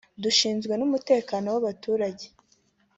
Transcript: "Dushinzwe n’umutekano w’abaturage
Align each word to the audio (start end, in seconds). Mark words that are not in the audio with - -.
"Dushinzwe 0.23 0.73
n’umutekano 0.77 1.47
w’abaturage 1.55 2.25